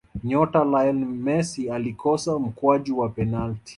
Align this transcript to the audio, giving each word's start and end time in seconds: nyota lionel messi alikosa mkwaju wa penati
nyota 0.23 0.63
lionel 0.65 1.05
messi 1.17 1.69
alikosa 1.69 2.39
mkwaju 2.39 2.99
wa 2.99 3.09
penati 3.09 3.63